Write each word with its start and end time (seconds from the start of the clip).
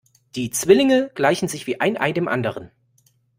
Die 0.35 0.49
Zwillinge 0.49 1.11
gleichen 1.13 1.47
sich 1.47 1.67
wie 1.67 1.79
ein 1.79 1.95
Ei 1.95 2.11
dem 2.11 2.27
anderen. 2.27 2.71